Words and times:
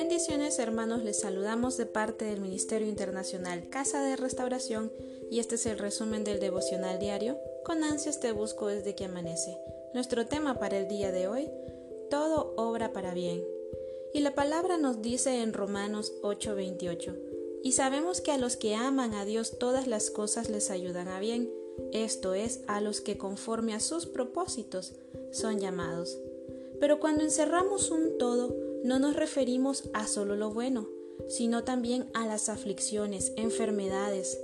Bendiciones 0.00 0.60
hermanos, 0.60 1.02
les 1.02 1.18
saludamos 1.18 1.76
de 1.76 1.84
parte 1.84 2.24
del 2.24 2.40
Ministerio 2.40 2.86
Internacional 2.86 3.68
Casa 3.68 4.00
de 4.00 4.14
Restauración 4.14 4.92
y 5.28 5.40
este 5.40 5.56
es 5.56 5.66
el 5.66 5.76
resumen 5.76 6.22
del 6.22 6.38
devocional 6.38 7.00
diario. 7.00 7.36
Con 7.64 7.82
ansias 7.82 8.20
te 8.20 8.30
busco 8.30 8.68
desde 8.68 8.94
que 8.94 9.06
amanece. 9.06 9.58
Nuestro 9.94 10.24
tema 10.24 10.60
para 10.60 10.78
el 10.78 10.86
día 10.86 11.10
de 11.10 11.26
hoy, 11.26 11.50
todo 12.10 12.54
obra 12.56 12.92
para 12.92 13.12
bien. 13.12 13.44
Y 14.14 14.20
la 14.20 14.36
palabra 14.36 14.78
nos 14.78 15.02
dice 15.02 15.42
en 15.42 15.52
Romanos 15.52 16.12
8:28, 16.22 17.16
y 17.64 17.72
sabemos 17.72 18.20
que 18.20 18.30
a 18.30 18.38
los 18.38 18.56
que 18.56 18.76
aman 18.76 19.14
a 19.14 19.24
Dios 19.24 19.58
todas 19.58 19.88
las 19.88 20.12
cosas 20.12 20.48
les 20.48 20.70
ayudan 20.70 21.08
a 21.08 21.18
bien, 21.18 21.52
esto 21.92 22.34
es, 22.34 22.60
a 22.68 22.80
los 22.80 23.00
que 23.00 23.18
conforme 23.18 23.74
a 23.74 23.80
sus 23.80 24.06
propósitos 24.06 24.92
son 25.32 25.58
llamados. 25.58 26.16
Pero 26.78 27.00
cuando 27.00 27.24
encerramos 27.24 27.90
un 27.90 28.16
todo, 28.16 28.67
no 28.84 28.98
nos 28.98 29.16
referimos 29.16 29.84
a 29.92 30.06
solo 30.06 30.36
lo 30.36 30.50
bueno, 30.50 30.88
sino 31.28 31.64
también 31.64 32.10
a 32.14 32.26
las 32.26 32.48
aflicciones, 32.48 33.32
enfermedades. 33.36 34.38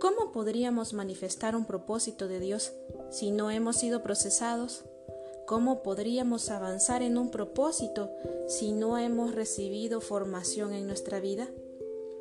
¿Cómo 0.00 0.32
podríamos 0.32 0.92
manifestar 0.92 1.56
un 1.56 1.64
propósito 1.64 2.28
de 2.28 2.40
Dios 2.40 2.72
si 3.10 3.30
no 3.30 3.50
hemos 3.50 3.76
sido 3.76 4.02
procesados? 4.02 4.84
¿Cómo 5.46 5.82
podríamos 5.82 6.50
avanzar 6.50 7.02
en 7.02 7.18
un 7.18 7.30
propósito 7.30 8.10
si 8.46 8.72
no 8.72 8.98
hemos 8.98 9.34
recibido 9.34 10.00
formación 10.00 10.72
en 10.72 10.86
nuestra 10.86 11.20
vida? 11.20 11.48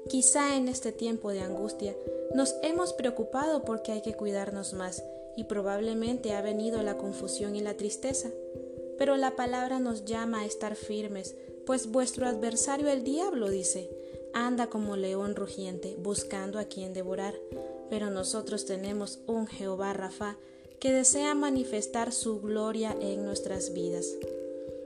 Quizá 0.10 0.58
en 0.58 0.68
este 0.68 0.92
tiempo 0.92 1.32
de 1.32 1.42
angustia 1.42 1.96
nos 2.36 2.56
hemos 2.62 2.94
preocupado 2.94 3.64
porque 3.64 3.92
hay 3.92 4.02
que 4.02 4.16
cuidarnos 4.16 4.74
más 4.74 5.04
y 5.38 5.46
probablemente 5.46 6.34
ha 6.34 6.42
venido 6.42 6.82
la 6.84 6.98
confusión 6.98 7.56
y 7.56 7.62
la 7.62 7.76
tristeza. 7.76 8.30
Pero 8.98 9.18
la 9.18 9.36
palabra 9.36 9.80
nos 9.80 10.06
llama 10.06 10.42
a 10.42 10.46
estar 10.46 10.76
firmes, 10.76 11.36
pues 11.66 11.88
vuestro 11.88 12.28
adversario 12.28 12.90
el 12.90 13.04
diablo 13.04 13.50
dice, 13.50 13.90
anda 14.34 14.68
como 14.68 14.98
león 14.98 15.36
rugiente, 15.36 15.96
buscando 16.00 16.60
a 16.60 16.66
quien 16.66 16.94
devorar. 16.94 17.36
Pero 17.90 18.10
nosotros 18.10 18.66
tenemos 18.66 19.20
un 19.28 19.48
Jehová 19.48 19.94
Rafa 19.94 20.38
que 20.80 20.92
desea 20.92 21.36
manifestar 21.36 22.12
su 22.12 22.42
gloria 22.42 22.96
en 23.00 23.24
nuestras 23.24 23.74
vidas. 23.74 24.08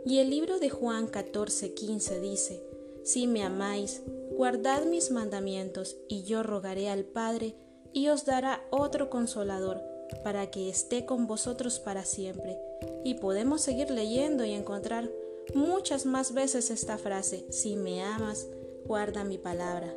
Y 0.05 0.19
el 0.19 0.30
libro 0.30 0.59
de 0.59 0.69
Juan 0.69 1.09
14:15 1.09 2.19
dice, 2.19 2.61
Si 3.03 3.27
me 3.27 3.44
amáis, 3.44 4.02
guardad 4.31 4.86
mis 4.86 5.11
mandamientos, 5.11 5.97
y 6.08 6.23
yo 6.23 6.44
rogaré 6.44 6.89
al 6.89 7.03
Padre, 7.03 7.55
y 7.94 8.09
os 8.09 8.25
dará 8.25 8.64
otro 8.69 9.09
consolador, 9.09 9.81
para 10.23 10.50
que 10.52 10.69
esté 10.69 11.05
con 11.05 11.27
vosotros 11.27 11.80
para 11.80 12.05
siempre. 12.05 12.59
Y 13.03 13.16
podemos 13.16 13.61
seguir 13.61 13.89
leyendo 13.91 14.45
y 14.45 14.52
encontrar 14.52 15.09
muchas 15.53 16.05
más 16.05 16.33
veces 16.33 16.69
esta 16.69 16.97
frase, 16.97 17.45
si 17.49 17.75
me 17.75 18.02
amas, 18.03 18.47
guarda 18.86 19.23
mi 19.23 19.38
palabra. 19.38 19.94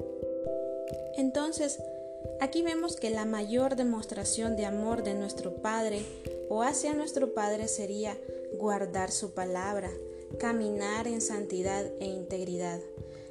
Entonces, 1.16 1.78
aquí 2.40 2.62
vemos 2.62 2.96
que 2.96 3.10
la 3.10 3.24
mayor 3.24 3.76
demostración 3.76 4.56
de 4.56 4.66
amor 4.66 5.02
de 5.02 5.14
nuestro 5.14 5.56
Padre 5.56 6.02
o 6.48 6.62
hacia 6.62 6.94
nuestro 6.94 7.34
Padre 7.34 7.68
sería 7.68 8.16
guardar 8.52 9.10
su 9.10 9.32
palabra, 9.32 9.90
caminar 10.38 11.06
en 11.06 11.20
santidad 11.20 11.84
e 12.00 12.06
integridad. 12.06 12.80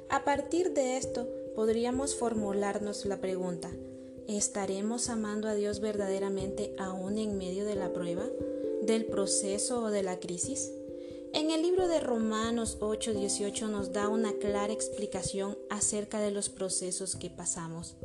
A 0.08 0.24
partir 0.24 0.72
de 0.72 0.96
esto, 0.96 1.28
podríamos 1.54 2.16
formularnos 2.16 3.04
la 3.06 3.20
pregunta, 3.20 3.70
¿Estaremos 4.30 5.08
amando 5.08 5.48
a 5.48 5.54
Dios 5.54 5.80
verdaderamente 5.80 6.72
aún 6.78 7.18
en 7.18 7.36
medio 7.36 7.64
de 7.64 7.74
la 7.74 7.92
prueba, 7.92 8.22
del 8.80 9.06
proceso 9.06 9.82
o 9.82 9.90
de 9.90 10.04
la 10.04 10.20
crisis? 10.20 10.70
En 11.32 11.50
el 11.50 11.62
libro 11.62 11.88
de 11.88 11.98
Romanos 11.98 12.78
8:18 12.80 13.66
nos 13.66 13.92
da 13.92 14.08
una 14.08 14.32
clara 14.34 14.72
explicación 14.72 15.58
acerca 15.68 16.20
de 16.20 16.30
los 16.30 16.48
procesos 16.48 17.16
que 17.16 17.28
pasamos. 17.28 17.96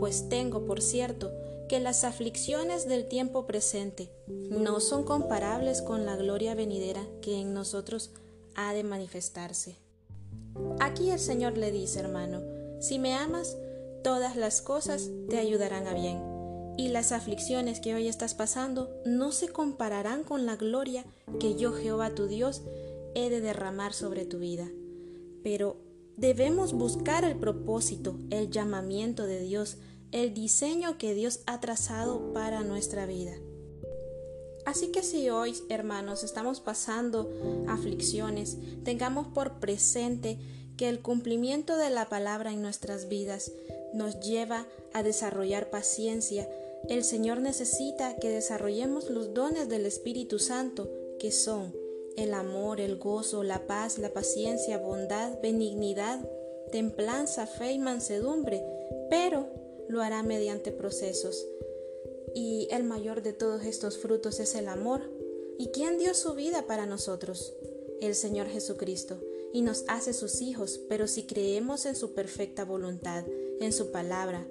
Pues 0.00 0.28
tengo, 0.28 0.66
por 0.66 0.82
cierto, 0.82 1.30
que 1.68 1.78
las 1.78 2.02
aflicciones 2.02 2.88
del 2.88 3.06
tiempo 3.06 3.46
presente 3.46 4.10
no 4.26 4.80
son 4.80 5.04
comparables 5.04 5.80
con 5.80 6.04
la 6.04 6.16
gloria 6.16 6.56
venidera 6.56 7.06
que 7.20 7.40
en 7.40 7.54
nosotros 7.54 8.10
ha 8.56 8.74
de 8.74 8.82
manifestarse. 8.82 9.76
Aquí 10.80 11.10
el 11.10 11.20
Señor 11.20 11.56
le 11.56 11.70
dice, 11.70 12.00
hermano, 12.00 12.42
si 12.80 12.98
me 12.98 13.14
amas, 13.14 13.56
todas 14.02 14.36
las 14.36 14.62
cosas 14.62 15.10
te 15.28 15.38
ayudarán 15.38 15.86
a 15.86 15.94
bien. 15.94 16.20
Y 16.76 16.88
las 16.88 17.12
aflicciones 17.12 17.80
que 17.80 17.94
hoy 17.94 18.08
estás 18.08 18.34
pasando 18.34 18.90
no 19.04 19.32
se 19.32 19.48
compararán 19.48 20.24
con 20.24 20.46
la 20.46 20.56
gloria 20.56 21.04
que 21.38 21.54
yo, 21.54 21.72
Jehová 21.72 22.14
tu 22.14 22.26
Dios, 22.26 22.62
he 23.14 23.30
de 23.30 23.40
derramar 23.40 23.92
sobre 23.92 24.24
tu 24.24 24.38
vida. 24.38 24.68
Pero 25.42 25.76
debemos 26.16 26.72
buscar 26.72 27.24
el 27.24 27.36
propósito, 27.36 28.18
el 28.30 28.50
llamamiento 28.50 29.26
de 29.26 29.40
Dios, 29.40 29.76
el 30.12 30.34
diseño 30.34 30.98
que 30.98 31.14
Dios 31.14 31.40
ha 31.46 31.60
trazado 31.60 32.32
para 32.32 32.62
nuestra 32.62 33.06
vida. 33.06 33.32
Así 34.64 34.92
que 34.92 35.02
si 35.02 35.28
hoy, 35.28 35.54
hermanos, 35.68 36.22
estamos 36.22 36.60
pasando 36.60 37.30
aflicciones, 37.66 38.56
tengamos 38.84 39.26
por 39.26 39.58
presente 39.58 40.38
que 40.76 40.88
el 40.88 41.00
cumplimiento 41.00 41.76
de 41.76 41.90
la 41.90 42.08
palabra 42.08 42.52
en 42.52 42.62
nuestras 42.62 43.08
vidas 43.08 43.52
nos 43.92 44.20
lleva 44.20 44.66
a 44.92 45.02
desarrollar 45.02 45.70
paciencia. 45.70 46.48
El 46.88 47.04
Señor 47.04 47.40
necesita 47.40 48.16
que 48.16 48.28
desarrollemos 48.28 49.10
los 49.10 49.34
dones 49.34 49.68
del 49.68 49.86
Espíritu 49.86 50.38
Santo, 50.38 50.90
que 51.18 51.30
son 51.30 51.74
el 52.16 52.34
amor, 52.34 52.80
el 52.80 52.98
gozo, 52.98 53.42
la 53.42 53.66
paz, 53.66 53.98
la 53.98 54.12
paciencia, 54.12 54.78
bondad, 54.78 55.40
benignidad, 55.40 56.20
templanza, 56.70 57.46
fe 57.46 57.72
y 57.72 57.78
mansedumbre, 57.78 58.64
pero 59.08 59.48
lo 59.88 60.02
hará 60.02 60.22
mediante 60.22 60.72
procesos. 60.72 61.46
Y 62.34 62.68
el 62.70 62.84
mayor 62.84 63.22
de 63.22 63.32
todos 63.32 63.64
estos 63.64 63.98
frutos 63.98 64.40
es 64.40 64.54
el 64.54 64.68
amor. 64.68 65.10
¿Y 65.58 65.68
quién 65.68 65.98
dio 65.98 66.14
su 66.14 66.34
vida 66.34 66.66
para 66.66 66.86
nosotros? 66.86 67.54
El 68.00 68.14
Señor 68.14 68.48
Jesucristo 68.48 69.20
y 69.52 69.60
nos 69.60 69.84
hace 69.86 70.12
sus 70.12 70.40
hijos, 70.40 70.80
pero 70.88 71.06
si 71.06 71.24
creemos 71.24 71.84
en 71.84 71.94
su 71.94 72.14
perfecta 72.14 72.64
voluntad, 72.64 73.24
en 73.62 73.72
su 73.72 73.90
palabra. 73.90 74.46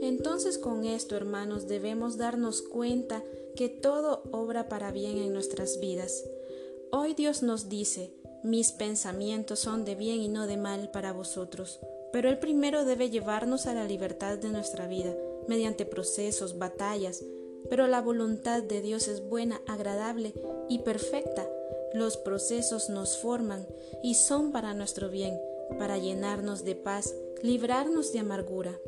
Entonces 0.00 0.58
con 0.58 0.84
esto, 0.84 1.16
hermanos, 1.16 1.66
debemos 1.66 2.16
darnos 2.16 2.62
cuenta 2.62 3.22
que 3.56 3.68
todo 3.68 4.22
obra 4.32 4.68
para 4.68 4.92
bien 4.92 5.18
en 5.18 5.32
nuestras 5.32 5.80
vidas. 5.80 6.24
Hoy 6.90 7.14
Dios 7.14 7.42
nos 7.42 7.68
dice, 7.68 8.12
mis 8.42 8.72
pensamientos 8.72 9.60
son 9.60 9.84
de 9.84 9.94
bien 9.94 10.20
y 10.20 10.28
no 10.28 10.46
de 10.46 10.56
mal 10.56 10.90
para 10.90 11.12
vosotros, 11.12 11.80
pero 12.12 12.28
el 12.28 12.38
primero 12.38 12.84
debe 12.84 13.10
llevarnos 13.10 13.66
a 13.66 13.74
la 13.74 13.86
libertad 13.86 14.38
de 14.38 14.50
nuestra 14.50 14.86
vida, 14.86 15.16
mediante 15.48 15.86
procesos, 15.86 16.58
batallas, 16.58 17.24
pero 17.70 17.86
la 17.86 18.02
voluntad 18.02 18.62
de 18.62 18.82
Dios 18.82 19.08
es 19.08 19.26
buena, 19.26 19.60
agradable 19.66 20.34
y 20.68 20.80
perfecta 20.80 21.48
los 21.94 22.16
procesos 22.16 22.90
nos 22.90 23.16
forman 23.18 23.64
y 24.02 24.14
son 24.14 24.50
para 24.50 24.74
nuestro 24.74 25.10
bien, 25.10 25.40
para 25.78 25.96
llenarnos 25.96 26.64
de 26.64 26.74
paz, 26.74 27.14
librarnos 27.44 28.10
de 28.10 28.20
amargura. 28.20 28.80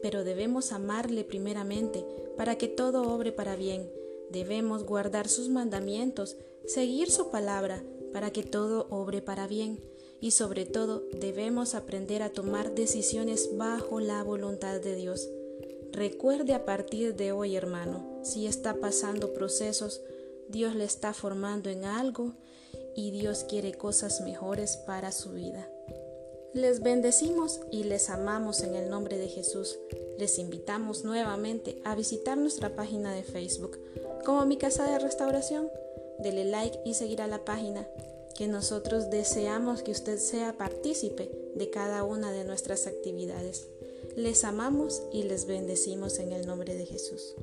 Pero 0.00 0.22
debemos 0.22 0.70
amarle 0.70 1.24
primeramente 1.24 2.06
para 2.36 2.56
que 2.56 2.68
todo 2.68 3.02
obre 3.12 3.32
para 3.32 3.56
bien. 3.56 3.90
Debemos 4.30 4.84
guardar 4.84 5.26
sus 5.26 5.48
mandamientos, 5.48 6.36
seguir 6.66 7.10
su 7.10 7.32
palabra 7.32 7.82
para 8.12 8.30
que 8.30 8.44
todo 8.44 8.86
obre 8.90 9.22
para 9.22 9.48
bien. 9.48 9.82
Y 10.20 10.30
sobre 10.30 10.66
todo 10.66 11.02
debemos 11.18 11.74
aprender 11.74 12.22
a 12.22 12.30
tomar 12.30 12.76
decisiones 12.76 13.56
bajo 13.56 13.98
la 13.98 14.22
voluntad 14.22 14.80
de 14.80 14.94
Dios. 14.94 15.28
Recuerde 15.90 16.54
a 16.54 16.64
partir 16.64 17.16
de 17.16 17.32
hoy, 17.32 17.56
hermano, 17.56 18.20
si 18.22 18.46
está 18.46 18.74
pasando 18.74 19.32
procesos, 19.32 20.00
Dios 20.48 20.76
le 20.76 20.84
está 20.84 21.12
formando 21.12 21.70
en 21.70 21.84
algo 21.84 22.34
y 22.94 23.10
Dios 23.10 23.42
quiere 23.48 23.74
cosas 23.74 24.20
mejores 24.20 24.76
para 24.76 25.10
su 25.10 25.32
vida. 25.32 25.68
Les 26.52 26.80
bendecimos 26.80 27.60
y 27.70 27.84
les 27.84 28.08
amamos 28.08 28.62
en 28.62 28.74
el 28.74 28.88
nombre 28.88 29.18
de 29.18 29.28
Jesús. 29.28 29.78
Les 30.18 30.38
invitamos 30.38 31.04
nuevamente 31.04 31.80
a 31.84 31.94
visitar 31.94 32.38
nuestra 32.38 32.74
página 32.74 33.12
de 33.14 33.22
Facebook 33.22 33.78
como 34.24 34.46
Mi 34.46 34.56
Casa 34.56 34.90
de 34.90 34.98
Restauración. 34.98 35.70
Dele 36.18 36.44
like 36.44 36.80
y 36.84 36.94
seguir 36.94 37.20
a 37.20 37.26
la 37.26 37.44
página, 37.44 37.86
que 38.36 38.48
nosotros 38.48 39.10
deseamos 39.10 39.82
que 39.82 39.92
usted 39.92 40.18
sea 40.18 40.56
partícipe 40.56 41.30
de 41.54 41.70
cada 41.70 42.04
una 42.04 42.32
de 42.32 42.44
nuestras 42.44 42.86
actividades. 42.86 43.68
Les 44.16 44.44
amamos 44.44 45.02
y 45.12 45.24
les 45.24 45.46
bendecimos 45.46 46.18
en 46.18 46.32
el 46.32 46.46
nombre 46.46 46.74
de 46.74 46.86
Jesús. 46.86 47.34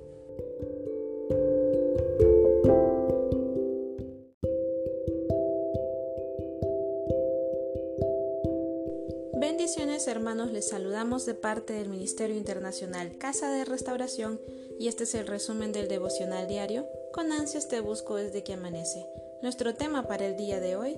Bendiciones 9.44 10.07
hermanos, 10.07 10.54
les 10.54 10.69
saludamos 10.69 11.25
de 11.25 11.34
parte 11.34 11.74
del 11.74 11.90
Ministerio 11.90 12.38
Internacional 12.38 13.18
Casa 13.18 13.51
de 13.51 13.66
Restauración 13.66 14.40
y 14.80 14.88
este 14.88 15.04
es 15.04 15.13
el 15.16 15.28
resumen 15.28 15.74
del 15.74 15.90
devocional 15.90 16.48
diario. 16.48 16.88
Con 17.12 17.34
ansias 17.34 17.68
te 17.68 17.81
busco 17.81 18.16
desde 18.16 18.45
que 18.45 18.54
amanece. 18.54 19.06
Nuestro 19.42 19.75
tema 19.75 20.07
para 20.07 20.28
el 20.28 20.38
día 20.38 20.62
de 20.62 20.78
hoy, 20.78 20.98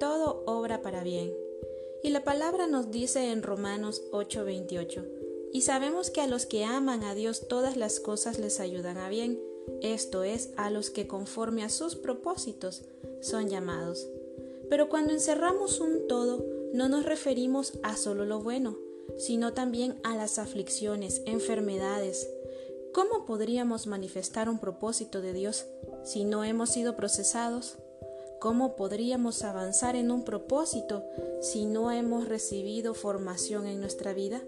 todo 0.00 0.44
obra 0.46 0.80
para 0.80 1.02
bien. 1.02 1.34
Y 2.02 2.08
la 2.08 2.24
palabra 2.24 2.66
nos 2.66 2.90
dice 2.90 3.30
en 3.30 3.42
Romanos 3.42 4.02
8:28, 4.12 5.04
y 5.52 5.60
sabemos 5.60 6.08
que 6.08 6.22
a 6.22 6.26
los 6.26 6.46
que 6.46 6.64
aman 6.64 7.04
a 7.04 7.14
Dios 7.14 7.48
todas 7.48 7.76
las 7.76 8.00
cosas 8.00 8.38
les 8.38 8.60
ayudan 8.60 8.96
a 8.96 9.10
bien, 9.10 9.38
esto 9.82 10.24
es, 10.24 10.52
a 10.56 10.70
los 10.70 10.88
que 10.88 11.06
conforme 11.06 11.62
a 11.62 11.68
sus 11.68 11.96
propósitos 11.96 12.80
son 13.20 13.50
llamados. 13.50 14.08
Pero 14.70 14.88
cuando 14.88 15.12
encerramos 15.12 15.80
un 15.80 16.08
todo, 16.08 16.53
no 16.74 16.88
nos 16.88 17.06
referimos 17.06 17.78
a 17.84 17.96
solo 17.96 18.24
lo 18.24 18.42
bueno, 18.42 18.76
sino 19.16 19.52
también 19.52 19.94
a 20.02 20.16
las 20.16 20.40
aflicciones, 20.40 21.22
enfermedades. 21.24 22.28
¿Cómo 22.92 23.26
podríamos 23.26 23.86
manifestar 23.86 24.48
un 24.48 24.58
propósito 24.58 25.22
de 25.22 25.32
Dios 25.32 25.66
si 26.02 26.24
no 26.24 26.42
hemos 26.42 26.70
sido 26.70 26.96
procesados? 26.96 27.76
¿Cómo 28.40 28.74
podríamos 28.74 29.44
avanzar 29.44 29.94
en 29.94 30.10
un 30.10 30.24
propósito 30.24 31.04
si 31.40 31.64
no 31.64 31.92
hemos 31.92 32.28
recibido 32.28 32.94
formación 32.94 33.66
en 33.66 33.80
nuestra 33.80 34.12
vida? 34.12 34.42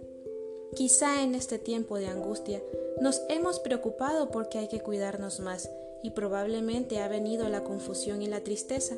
Quizá 0.75 1.23
en 1.23 1.37
este 1.37 1.61
tiempo 1.61 1.97
de 1.97 2.09
angustia 2.09 2.61
nos 3.01 3.23
hemos 3.29 3.61
preocupado 3.61 4.33
porque 4.33 4.59
hay 4.59 4.67
que 4.67 4.81
cuidarnos 4.81 5.39
más 5.39 5.71
y 6.03 6.11
probablemente 6.11 6.99
ha 6.99 7.07
venido 7.09 7.49
la 7.49 7.63
confusión 7.63 8.21
y 8.21 8.27
la 8.27 8.41
tristeza. 8.41 8.97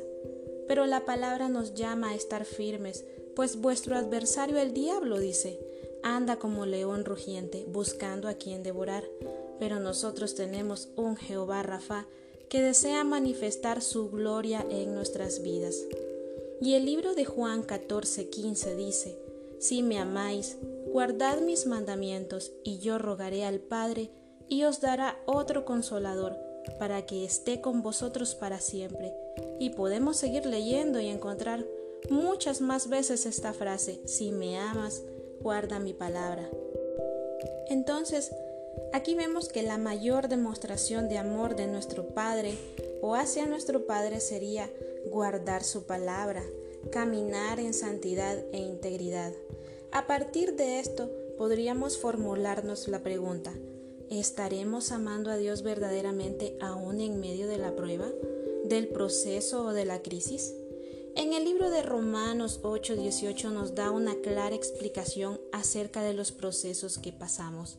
Pero 0.67 0.85
la 0.85 1.03
palabra 1.03 1.49
nos 1.49 1.73
llama 1.73 2.11
a 2.11 2.15
estar 2.15 2.45
firmes, 2.45 3.03
pues 3.39 3.61
vuestro 3.61 3.95
adversario 3.95 4.57
el 4.57 4.73
diablo 4.73 5.17
dice, 5.17 5.57
anda 6.03 6.39
como 6.39 6.65
león 6.65 7.05
rugiente, 7.05 7.63
buscando 7.69 8.27
a 8.27 8.33
quien 8.33 8.63
devorar. 8.63 9.05
Pero 9.59 9.79
nosotros 9.79 10.35
tenemos 10.35 10.89
un 10.97 11.15
Jehová 11.15 11.63
Rafa 11.63 12.05
que 12.49 12.61
desea 12.61 13.05
manifestar 13.05 13.81
su 13.81 14.09
gloria 14.09 14.65
en 14.69 14.93
nuestras 14.93 15.41
vidas. 15.41 15.77
Y 16.59 16.73
el 16.73 16.83
libro 16.85 17.15
de 17.15 17.23
Juan 17.23 17.65
14:15 17.65 18.75
dice, 18.75 19.17
Si 19.57 19.83
me 19.83 19.99
amáis, 19.99 20.57
guardad 20.91 21.39
mis 21.39 21.65
mandamientos, 21.65 22.51
y 22.65 22.79
yo 22.79 22.97
rogaré 22.97 23.45
al 23.45 23.61
Padre, 23.61 24.09
y 24.49 24.65
os 24.65 24.81
dará 24.81 25.17
otro 25.25 25.63
consolador, 25.63 26.35
para 26.77 27.05
que 27.05 27.23
esté 27.23 27.61
con 27.61 27.83
vosotros 27.83 28.35
para 28.35 28.59
siempre. 28.59 29.13
Y 29.61 29.69
podemos 29.69 30.17
seguir 30.17 30.45
leyendo 30.45 30.99
y 30.99 31.07
encontrar 31.07 31.65
muchas 32.09 32.61
más 32.61 32.89
veces 32.89 33.25
esta 33.25 33.53
frase, 33.53 33.99
si 34.05 34.31
me 34.31 34.57
amas, 34.57 35.03
guarda 35.41 35.79
mi 35.79 35.93
palabra. 35.93 36.49
Entonces, 37.67 38.31
aquí 38.93 39.15
vemos 39.15 39.49
que 39.49 39.63
la 39.63 39.77
mayor 39.77 40.27
demostración 40.27 41.07
de 41.07 41.17
amor 41.17 41.55
de 41.55 41.67
nuestro 41.67 42.07
Padre 42.07 42.57
o 43.01 43.15
hacia 43.15 43.45
nuestro 43.45 43.85
Padre 43.85 44.19
sería 44.19 44.69
guardar 45.09 45.63
su 45.63 45.83
palabra, 45.83 46.43
caminar 46.91 47.59
en 47.59 47.73
santidad 47.73 48.37
e 48.51 48.57
integridad. 48.57 49.33
A 49.91 50.07
partir 50.07 50.55
de 50.55 50.79
esto, 50.79 51.09
podríamos 51.37 51.97
formularnos 51.97 52.87
la 52.87 52.99
pregunta, 52.99 53.53
¿estaremos 54.09 54.91
amando 54.91 55.31
a 55.31 55.37
Dios 55.37 55.63
verdaderamente 55.63 56.57
aún 56.59 56.99
en 56.99 57.19
medio 57.19 57.47
de 57.47 57.57
la 57.57 57.75
prueba, 57.75 58.07
del 58.65 58.87
proceso 58.87 59.65
o 59.65 59.73
de 59.73 59.85
la 59.85 60.01
crisis? 60.01 60.53
En 61.19 61.33
el 61.33 61.43
libro 61.43 61.69
de 61.69 61.81
Romanos 61.81 62.61
8:18 62.63 63.49
nos 63.51 63.75
da 63.75 63.91
una 63.91 64.15
clara 64.21 64.55
explicación 64.55 65.37
acerca 65.51 66.01
de 66.01 66.13
los 66.13 66.31
procesos 66.31 66.97
que 66.97 67.11
pasamos. 67.11 67.77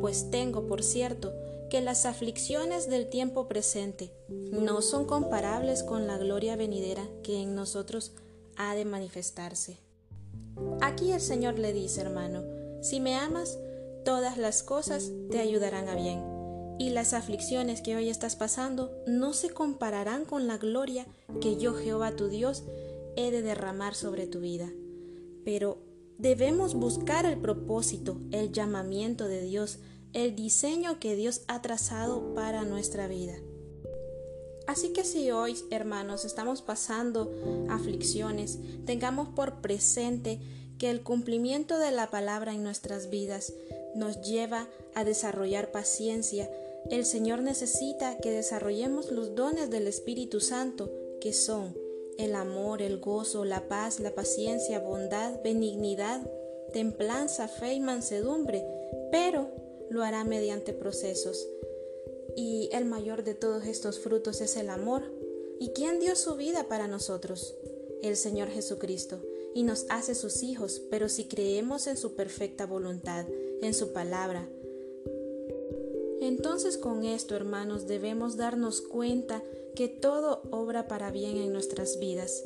Pues 0.00 0.30
tengo, 0.30 0.68
por 0.68 0.84
cierto, 0.84 1.34
que 1.68 1.80
las 1.80 2.06
aflicciones 2.06 2.88
del 2.88 3.08
tiempo 3.08 3.48
presente 3.48 4.12
no 4.28 4.82
son 4.82 5.04
comparables 5.04 5.82
con 5.82 6.06
la 6.06 6.16
gloria 6.16 6.54
venidera 6.54 7.08
que 7.24 7.42
en 7.42 7.56
nosotros 7.56 8.12
ha 8.54 8.76
de 8.76 8.84
manifestarse. 8.84 9.78
Aquí 10.80 11.10
el 11.10 11.20
Señor 11.20 11.58
le 11.58 11.72
dice, 11.72 12.02
hermano, 12.02 12.44
si 12.82 13.00
me 13.00 13.16
amas, 13.16 13.58
todas 14.04 14.38
las 14.38 14.62
cosas 14.62 15.10
te 15.28 15.40
ayudarán 15.40 15.88
a 15.88 15.96
bien 15.96 16.39
y 16.80 16.88
las 16.88 17.12
aflicciones 17.12 17.82
que 17.82 17.94
hoy 17.94 18.08
estás 18.08 18.36
pasando 18.36 18.90
no 19.06 19.34
se 19.34 19.50
compararán 19.50 20.24
con 20.24 20.46
la 20.46 20.56
gloria 20.56 21.06
que 21.42 21.58
yo, 21.58 21.74
Jehová 21.74 22.16
tu 22.16 22.28
Dios, 22.28 22.64
he 23.16 23.30
de 23.30 23.42
derramar 23.42 23.94
sobre 23.94 24.26
tu 24.26 24.40
vida. 24.40 24.72
Pero 25.44 25.76
debemos 26.16 26.72
buscar 26.72 27.26
el 27.26 27.36
propósito, 27.36 28.18
el 28.30 28.50
llamamiento 28.50 29.28
de 29.28 29.42
Dios, 29.42 29.80
el 30.14 30.34
diseño 30.34 30.98
que 30.98 31.16
Dios 31.16 31.42
ha 31.48 31.60
trazado 31.60 32.32
para 32.34 32.64
nuestra 32.64 33.08
vida. 33.08 33.34
Así 34.66 34.94
que 34.94 35.04
si 35.04 35.30
hoy, 35.32 35.56
hermanos, 35.70 36.24
estamos 36.24 36.62
pasando 36.62 37.30
aflicciones, 37.68 38.58
tengamos 38.86 39.28
por 39.28 39.60
presente 39.60 40.40
que 40.78 40.88
el 40.88 41.02
cumplimiento 41.02 41.78
de 41.78 41.90
la 41.90 42.08
palabra 42.08 42.54
en 42.54 42.62
nuestras 42.62 43.10
vidas 43.10 43.52
nos 43.94 44.22
lleva 44.22 44.66
a 44.94 45.04
desarrollar 45.04 45.72
paciencia, 45.72 46.48
el 46.88 47.04
Señor 47.04 47.42
necesita 47.42 48.18
que 48.18 48.30
desarrollemos 48.30 49.10
los 49.10 49.34
dones 49.34 49.70
del 49.70 49.86
Espíritu 49.86 50.40
Santo, 50.40 50.90
que 51.20 51.32
son 51.32 51.76
el 52.18 52.34
amor, 52.34 52.82
el 52.82 52.98
gozo, 52.98 53.44
la 53.44 53.68
paz, 53.68 54.00
la 54.00 54.14
paciencia, 54.14 54.80
bondad, 54.80 55.40
benignidad, 55.42 56.28
templanza, 56.72 57.48
fe 57.48 57.74
y 57.74 57.80
mansedumbre, 57.80 58.64
pero 59.10 59.50
lo 59.90 60.02
hará 60.02 60.24
mediante 60.24 60.72
procesos. 60.72 61.48
Y 62.36 62.70
el 62.72 62.84
mayor 62.84 63.24
de 63.24 63.34
todos 63.34 63.66
estos 63.66 64.00
frutos 64.00 64.40
es 64.40 64.56
el 64.56 64.70
amor. 64.70 65.02
¿Y 65.58 65.70
quién 65.70 65.98
dio 65.98 66.16
su 66.16 66.36
vida 66.36 66.68
para 66.68 66.88
nosotros? 66.88 67.56
El 68.02 68.16
Señor 68.16 68.48
Jesucristo, 68.48 69.22
y 69.54 69.62
nos 69.62 69.86
hace 69.90 70.14
sus 70.14 70.42
hijos, 70.42 70.80
pero 70.90 71.08
si 71.08 71.24
creemos 71.24 71.86
en 71.86 71.96
su 71.96 72.14
perfecta 72.14 72.66
voluntad, 72.66 73.26
en 73.60 73.74
su 73.74 73.92
palabra, 73.92 74.48
entonces 76.20 76.76
con 76.76 77.04
esto, 77.04 77.34
hermanos, 77.34 77.86
debemos 77.86 78.36
darnos 78.36 78.80
cuenta 78.80 79.42
que 79.74 79.88
todo 79.88 80.42
obra 80.50 80.86
para 80.86 81.10
bien 81.10 81.38
en 81.38 81.52
nuestras 81.52 81.98
vidas. 81.98 82.44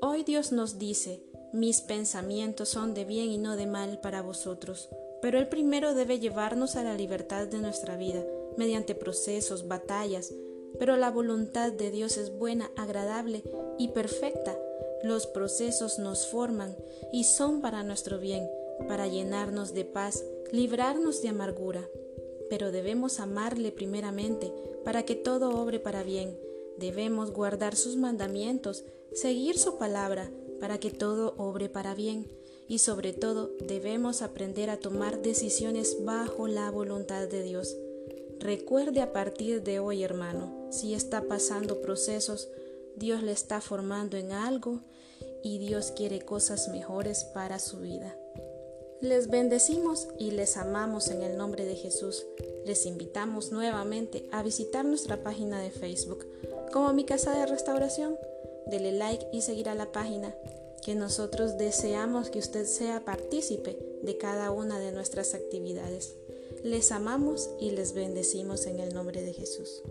Hoy 0.00 0.22
Dios 0.22 0.52
nos 0.52 0.78
dice, 0.78 1.20
mis 1.52 1.80
pensamientos 1.80 2.68
son 2.68 2.94
de 2.94 3.04
bien 3.04 3.30
y 3.30 3.38
no 3.38 3.56
de 3.56 3.66
mal 3.66 4.00
para 4.00 4.22
vosotros, 4.22 4.88
pero 5.20 5.38
el 5.38 5.48
primero 5.48 5.94
debe 5.94 6.20
llevarnos 6.20 6.76
a 6.76 6.84
la 6.84 6.94
libertad 6.94 7.48
de 7.48 7.58
nuestra 7.58 7.96
vida, 7.96 8.24
mediante 8.56 8.94
procesos, 8.94 9.66
batallas, 9.66 10.32
pero 10.78 10.96
la 10.96 11.10
voluntad 11.10 11.72
de 11.72 11.90
Dios 11.90 12.16
es 12.16 12.32
buena, 12.38 12.70
agradable 12.76 13.42
y 13.78 13.88
perfecta. 13.88 14.56
Los 15.02 15.26
procesos 15.26 15.98
nos 15.98 16.28
forman 16.28 16.76
y 17.12 17.24
son 17.24 17.60
para 17.60 17.82
nuestro 17.82 18.18
bien, 18.18 18.48
para 18.86 19.08
llenarnos 19.08 19.74
de 19.74 19.84
paz, 19.84 20.24
librarnos 20.52 21.22
de 21.22 21.30
amargura 21.30 21.88
pero 22.50 22.72
debemos 22.72 23.20
amarle 23.20 23.72
primeramente 23.72 24.52
para 24.84 25.04
que 25.04 25.14
todo 25.14 25.62
obre 25.62 25.78
para 25.78 26.02
bien. 26.02 26.36
Debemos 26.76 27.30
guardar 27.30 27.76
sus 27.76 27.96
mandamientos, 27.96 28.84
seguir 29.14 29.56
su 29.56 29.78
palabra 29.78 30.30
para 30.60 30.78
que 30.78 30.90
todo 30.90 31.34
obre 31.38 31.68
para 31.68 31.94
bien. 31.94 32.28
Y 32.68 32.78
sobre 32.78 33.12
todo 33.12 33.50
debemos 33.66 34.20
aprender 34.22 34.68
a 34.68 34.78
tomar 34.78 35.22
decisiones 35.22 36.04
bajo 36.04 36.48
la 36.48 36.70
voluntad 36.70 37.28
de 37.28 37.42
Dios. 37.42 37.76
Recuerde 38.38 39.00
a 39.00 39.12
partir 39.12 39.62
de 39.62 39.80
hoy, 39.80 40.02
hermano, 40.02 40.68
si 40.70 40.94
está 40.94 41.22
pasando 41.22 41.80
procesos, 41.80 42.48
Dios 42.96 43.22
le 43.22 43.32
está 43.32 43.60
formando 43.60 44.16
en 44.16 44.32
algo 44.32 44.80
y 45.42 45.58
Dios 45.58 45.92
quiere 45.92 46.20
cosas 46.20 46.68
mejores 46.68 47.24
para 47.24 47.58
su 47.58 47.80
vida. 47.80 48.16
Les 49.00 49.28
bendecimos 49.28 50.08
y 50.18 50.30
les 50.30 50.58
amamos 50.58 51.08
en 51.08 51.22
el 51.22 51.38
nombre 51.38 51.64
de 51.64 51.74
Jesús. 51.74 52.26
Les 52.66 52.84
invitamos 52.84 53.50
nuevamente 53.50 54.28
a 54.30 54.42
visitar 54.42 54.84
nuestra 54.84 55.22
página 55.22 55.58
de 55.58 55.70
Facebook 55.70 56.26
como 56.70 56.92
Mi 56.92 57.04
Casa 57.04 57.32
de 57.32 57.46
Restauración. 57.46 58.18
Dele 58.66 58.92
like 58.92 59.26
y 59.32 59.40
seguir 59.40 59.70
a 59.70 59.74
la 59.74 59.90
página, 59.90 60.34
que 60.84 60.94
nosotros 60.94 61.56
deseamos 61.56 62.28
que 62.28 62.40
usted 62.40 62.66
sea 62.66 63.02
partícipe 63.02 63.78
de 64.02 64.18
cada 64.18 64.50
una 64.50 64.78
de 64.78 64.92
nuestras 64.92 65.32
actividades. 65.32 66.14
Les 66.62 66.92
amamos 66.92 67.48
y 67.58 67.70
les 67.70 67.94
bendecimos 67.94 68.66
en 68.66 68.80
el 68.80 68.92
nombre 68.92 69.22
de 69.22 69.32
Jesús. 69.32 69.82